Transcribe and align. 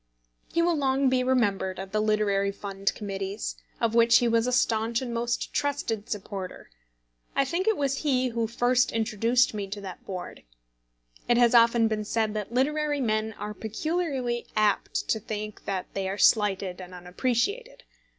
He 0.51 0.63
will 0.63 0.75
long 0.75 1.09
be 1.09 1.23
remembered 1.23 1.77
at 1.77 1.91
the 1.91 2.01
Literary 2.01 2.51
Fund 2.51 2.91
Committees, 2.95 3.55
of 3.79 3.93
which 3.93 4.17
he 4.17 4.27
was 4.27 4.47
a 4.47 4.51
staunch 4.51 4.99
and 4.99 5.13
most 5.13 5.53
trusted 5.53 6.09
supporter. 6.09 6.71
I 7.35 7.45
think 7.45 7.67
it 7.67 7.77
was 7.77 7.97
he 7.99 8.29
who 8.29 8.47
first 8.47 8.91
introduced 8.91 9.53
me 9.53 9.67
to 9.67 9.79
that 9.81 10.03
board. 10.03 10.41
It 11.29 11.37
has 11.37 11.53
often 11.53 11.87
been 11.87 12.03
said 12.03 12.33
that 12.33 12.51
literary 12.51 12.99
men 12.99 13.33
are 13.33 13.53
peculiarly 13.53 14.47
apt 14.55 15.07
to 15.07 15.19
think 15.19 15.65
that 15.65 15.85
they 15.93 16.09
are 16.09 16.17
slighted 16.17 16.81
and 16.81 16.95
unappreciated. 16.95 17.83